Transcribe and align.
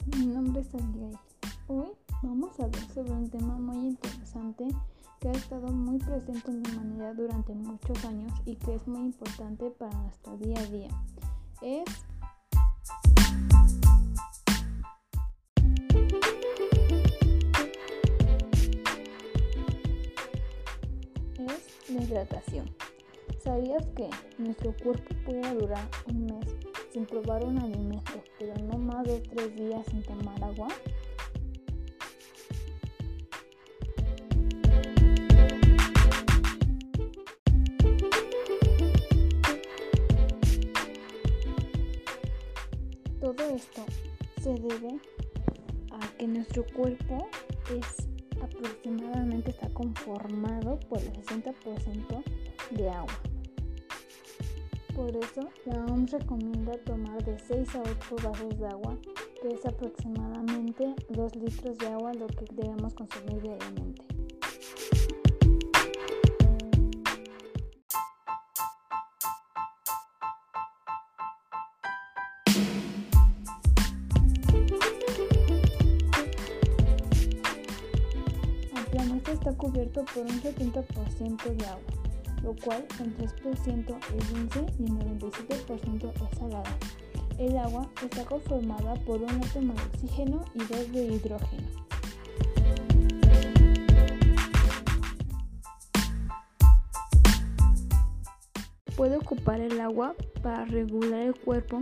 Abigail. 0.00 1.18
Hoy 1.68 1.92
vamos 2.22 2.58
a 2.58 2.64
hablar 2.64 2.88
sobre 2.94 3.12
un 3.12 3.28
tema 3.28 3.58
muy 3.58 3.88
interesante 3.88 4.68
que 5.20 5.28
ha 5.28 5.32
estado 5.32 5.68
muy 5.68 5.98
presente 5.98 6.50
en 6.50 6.62
la 6.62 6.70
humanidad 6.70 7.14
durante 7.14 7.54
muchos 7.54 8.04
años 8.04 8.32
y 8.46 8.56
que 8.56 8.74
es 8.74 8.86
muy 8.88 9.02
importante 9.02 9.70
para 9.70 9.92
nuestro 9.98 10.36
día 10.38 10.58
a 10.58 10.66
día. 10.66 10.88
Es 11.62 11.84
es 21.38 21.90
la 21.90 22.02
hidratación. 22.02 22.74
¿Sabías 23.42 23.86
que 23.96 24.08
nuestro 24.38 24.74
cuerpo 24.82 25.14
puede 25.24 25.54
durar 25.54 25.88
un 26.08 26.26
mes 26.26 26.79
sin 26.92 27.06
probar 27.06 27.44
un 27.44 27.58
alimento, 27.58 28.22
pero 28.38 28.54
no 28.58 28.78
más 28.78 29.04
de 29.06 29.20
tres 29.20 29.54
días 29.54 29.86
sin 29.86 30.02
tomar 30.02 30.42
agua? 30.42 30.68
Todo 43.20 43.54
esto 43.54 43.84
se 44.42 44.54
debe 44.54 44.98
a 45.92 46.16
que 46.18 46.26
nuestro 46.26 46.64
cuerpo 46.74 47.28
es 47.78 48.08
aproximadamente 48.42 49.50
está 49.50 49.68
conformado 49.68 50.80
por 50.88 50.98
el 50.98 51.12
60% 51.12 52.24
de 52.70 52.90
agua. 52.90 53.20
Por 55.00 55.16
eso, 55.16 55.48
la 55.64 55.82
OMS 55.86 56.10
recomienda 56.10 56.76
tomar 56.84 57.24
de 57.24 57.38
6 57.38 57.74
a 57.74 57.80
8 57.80 58.16
vasos 58.22 58.58
de 58.58 58.66
agua, 58.66 58.98
que 59.40 59.48
es 59.48 59.64
aproximadamente 59.64 60.94
2 61.08 61.36
litros 61.36 61.78
de 61.78 61.86
agua 61.86 62.12
lo 62.12 62.26
que 62.26 62.44
debemos 62.52 62.92
consumir 62.92 63.40
diariamente. 63.40 64.04
El 78.76 78.84
planeta 78.90 79.32
está 79.32 79.56
cubierto 79.56 80.04
por 80.12 80.24
un 80.24 80.42
70% 80.42 81.56
de 81.56 81.66
agua 81.66 81.99
lo 82.42 82.54
cual 82.56 82.86
el 83.00 83.16
3% 83.16 83.98
es 84.18 84.32
dulce 84.32 84.66
y 84.78 84.84
el 84.84 84.98
97% 84.98 86.12
es 86.12 86.38
salada. 86.38 86.76
El 87.38 87.56
agua 87.56 87.88
está 88.02 88.24
conformada 88.24 88.94
por 89.06 89.22
un 89.22 89.30
átomo 89.30 89.74
de 89.74 89.82
oxígeno 89.82 90.44
y 90.54 90.58
dos 90.58 90.92
de 90.92 91.06
hidrógeno. 91.06 91.68
Puede 98.96 99.16
ocupar 99.16 99.60
el 99.60 99.80
agua 99.80 100.14
para 100.42 100.66
regular 100.66 101.20
el 101.20 101.34
cuerpo, 101.34 101.80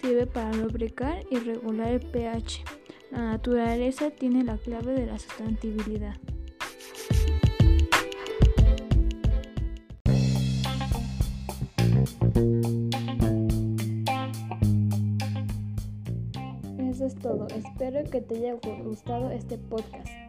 sirve 0.00 0.26
para 0.26 0.52
lubricar 0.52 1.24
y 1.28 1.38
regular 1.38 1.88
el 1.88 2.00
pH. 2.00 2.62
La 3.10 3.32
naturaleza 3.32 4.10
tiene 4.10 4.44
la 4.44 4.56
clave 4.56 4.92
de 4.92 5.06
la 5.06 5.18
sustentabilidad. 5.18 6.16
Es 17.06 17.14
todo. 17.16 17.46
Espero 17.48 18.08
que 18.10 18.20
te 18.20 18.36
haya 18.36 18.54
gustado 18.84 19.30
este 19.30 19.58
podcast. 19.58 20.19